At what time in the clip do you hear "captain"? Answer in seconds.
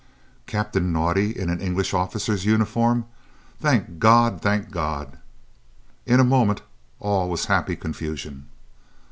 0.47-0.91